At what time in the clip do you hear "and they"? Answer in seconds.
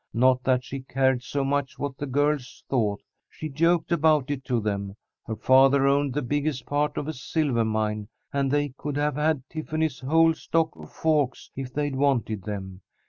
8.33-8.69